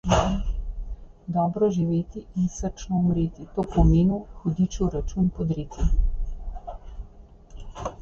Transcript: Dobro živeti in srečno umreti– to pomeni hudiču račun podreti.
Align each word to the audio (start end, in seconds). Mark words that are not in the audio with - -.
Dobro 1.35 1.69
živeti 1.75 2.23
in 2.43 2.47
srečno 2.55 2.95
umreti– 3.03 3.47
to 3.59 3.67
pomeni 3.77 4.21
hudiču 4.41 4.91
račun 4.97 5.33
podreti. 5.39 5.89